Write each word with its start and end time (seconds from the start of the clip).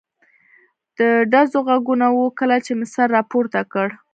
د 0.97 0.99
ډزو 1.31 1.59
غږونه 1.67 2.07
و، 2.11 2.19
کله 2.39 2.55
چې 2.65 2.71
مې 2.77 2.87
سر 2.93 3.07
را 3.15 3.21
پورته 3.31 3.61
کړ. 3.71 3.87